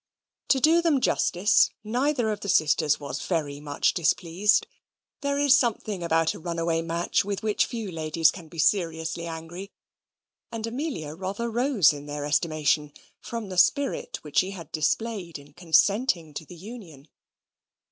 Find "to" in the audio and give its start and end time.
0.47-0.59, 16.33-16.47